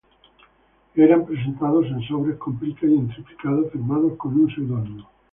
Eran 0.95 1.27
presentados 1.27 1.85
en 1.85 2.01
sobres 2.07 2.35
con 2.39 2.57
plica 2.57 2.87
y 2.87 2.95
en 2.97 3.09
triplicado 3.09 3.69
firmados 3.69 4.17
con 4.17 4.33
un 4.33 4.49
pseudónimo. 4.49 5.07